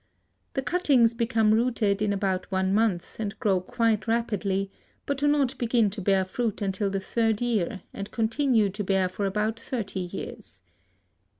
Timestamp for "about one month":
2.11-3.17